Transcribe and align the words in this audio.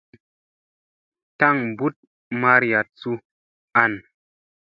Taŋ 1.39 1.57
mbut 1.71 1.95
mariyat 2.41 2.87
zu 3.01 3.11
an. 3.83 3.93